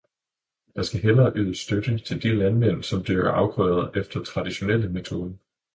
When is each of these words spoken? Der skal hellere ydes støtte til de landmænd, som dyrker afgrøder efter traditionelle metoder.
Der 0.75 0.81
skal 0.83 0.99
hellere 0.99 1.31
ydes 1.35 1.57
støtte 1.57 1.97
til 1.97 2.23
de 2.23 2.35
landmænd, 2.35 2.83
som 2.83 3.03
dyrker 3.07 3.31
afgrøder 3.31 3.91
efter 3.99 4.23
traditionelle 4.23 4.89
metoder. 4.89 5.33